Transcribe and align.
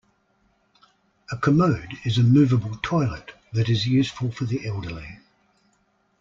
A 1.31 1.37
commode 1.37 1.87
is 2.05 2.17
a 2.17 2.23
movable 2.23 2.75
toilet 2.81 3.35
that 3.53 3.69
is 3.69 3.85
useful 3.85 4.31
for 4.31 4.45
the 4.45 4.65
elderly. 4.65 5.19